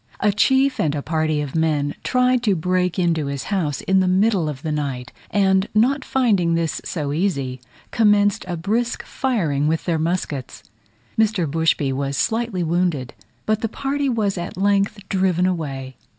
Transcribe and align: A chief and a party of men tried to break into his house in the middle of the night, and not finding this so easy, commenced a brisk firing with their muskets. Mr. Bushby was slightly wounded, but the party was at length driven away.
A 0.19 0.31
chief 0.31 0.79
and 0.79 0.95
a 0.95 1.03
party 1.03 1.41
of 1.41 1.53
men 1.55 1.93
tried 2.03 2.41
to 2.41 2.55
break 2.55 2.97
into 2.97 3.27
his 3.27 3.43
house 3.53 3.81
in 3.81 3.99
the 3.99 4.07
middle 4.07 4.49
of 4.49 4.63
the 4.63 4.71
night, 4.71 5.13
and 5.29 5.69
not 5.75 6.03
finding 6.03 6.55
this 6.55 6.81
so 6.83 7.13
easy, 7.13 7.61
commenced 7.91 8.43
a 8.47 8.57
brisk 8.57 9.03
firing 9.03 9.67
with 9.67 9.85
their 9.85 9.99
muskets. 9.99 10.63
Mr. 11.19 11.45
Bushby 11.45 11.93
was 11.93 12.17
slightly 12.17 12.63
wounded, 12.63 13.13
but 13.45 13.61
the 13.61 13.69
party 13.69 14.09
was 14.09 14.39
at 14.39 14.57
length 14.57 14.97
driven 15.07 15.45
away. 15.45 15.95